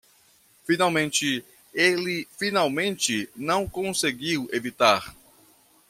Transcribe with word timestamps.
Finalmente, 0.65 1.45
ele 1.71 2.27
finalmente 2.35 3.29
não 3.35 3.69
conseguiu 3.69 4.49
evitar. 4.51 5.15